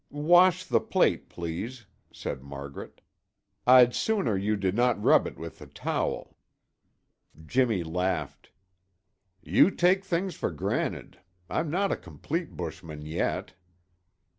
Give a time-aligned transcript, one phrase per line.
[0.09, 3.01] "Wash the plate, please," said Margaret.
[3.67, 6.35] "I'd sooner you did not rub it with the towel."
[7.45, 8.49] Jimmy laughed.
[9.43, 11.19] "You take things for granted.
[11.51, 13.53] I'm not a complete bushman yet."